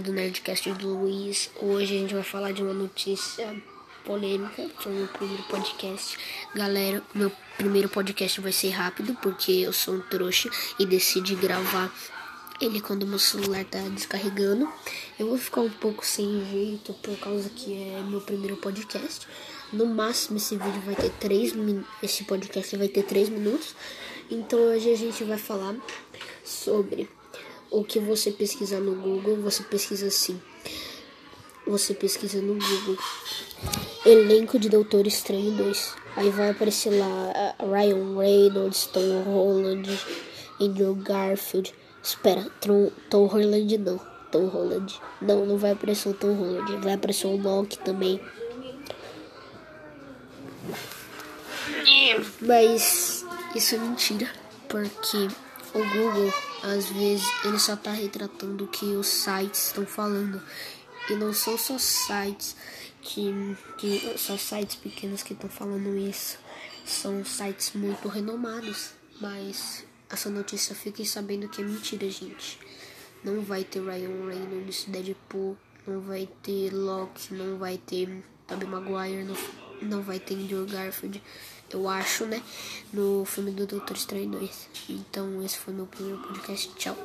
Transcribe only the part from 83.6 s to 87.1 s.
Doutor Estranho 2. Então, esse foi meu primeiro podcast. Tchau.